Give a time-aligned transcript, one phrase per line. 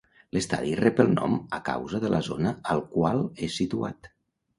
[0.35, 4.11] L'estadi rep el nom a causa de la zona al qual és situat.